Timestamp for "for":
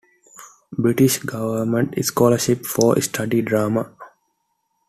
2.65-2.99